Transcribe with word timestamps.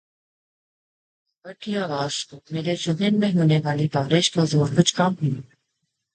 driver 1.45 1.61
کی 1.61 1.77
آواز 1.77 2.13
سے 2.13 2.35
میرے 2.51 2.75
ذہن 2.75 3.19
میں 3.19 3.31
ہونے 3.31 3.59
والی 3.65 3.87
بار 3.93 4.19
ش 4.21 4.31
کا 4.31 4.43
زور 4.45 4.69
کچھ 4.77 4.93
کم 4.95 5.13
ہوا 5.21 5.41